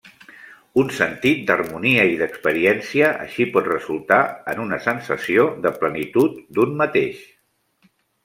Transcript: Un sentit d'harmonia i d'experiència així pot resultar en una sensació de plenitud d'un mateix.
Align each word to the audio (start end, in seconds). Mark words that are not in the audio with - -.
Un 0.83 0.87
sentit 0.99 1.41
d'harmonia 1.49 2.05
i 2.11 2.15
d'experiència 2.21 3.11
així 3.25 3.45
pot 3.57 3.69
resultar 3.71 4.19
en 4.53 4.63
una 4.65 4.79
sensació 4.87 5.45
de 5.67 5.73
plenitud 5.83 6.43
d'un 6.59 6.73
mateix. 6.81 7.21